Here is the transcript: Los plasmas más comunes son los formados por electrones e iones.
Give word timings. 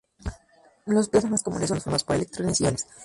Los 0.87 1.09
plasmas 1.09 1.29
más 1.33 1.43
comunes 1.43 1.67
son 1.67 1.75
los 1.75 1.83
formados 1.83 2.03
por 2.05 2.15
electrones 2.15 2.59
e 2.61 2.63
iones. 2.63 2.87